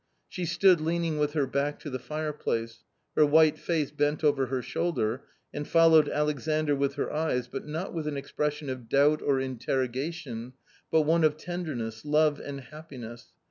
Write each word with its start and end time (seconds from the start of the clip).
She 0.27 0.45
stood 0.45 0.81
leaning 0.81 1.19
with 1.19 1.33
her 1.33 1.45
back 1.45 1.77
to 1.81 1.89
the 1.91 1.99
fireplace; 1.99 2.83
her 3.15 3.23
white 3.23 3.59
face 3.59 3.91
bent 3.91 4.23
over 4.23 4.47
her 4.47 4.63
shoulder, 4.63 5.25
and 5.53 5.67
followed 5.67 6.09
Alexandr 6.09 6.73
with 6.75 6.95
her 6.95 7.11
eyes, 7.13 7.47
but 7.47 7.67
not 7.67 7.93
with 7.93 8.07
an 8.07 8.17
expression 8.17 8.67
of 8.71 8.89
doubt 8.89 9.21
or 9.21 9.39
interrogation, 9.39 10.53
but 10.89 11.01
one 11.01 11.23
of 11.23 11.37
tenderness, 11.37 12.03
love 12.03 12.39
and 12.39 12.61
happiness. 12.61 13.27